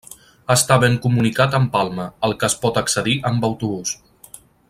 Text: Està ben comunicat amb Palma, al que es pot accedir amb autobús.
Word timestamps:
Està 0.53 0.77
ben 0.83 0.95
comunicat 1.03 1.57
amb 1.59 1.69
Palma, 1.75 2.07
al 2.29 2.35
que 2.41 2.49
es 2.49 2.57
pot 2.65 2.81
accedir 2.83 3.17
amb 3.33 3.47
autobús. 3.51 3.95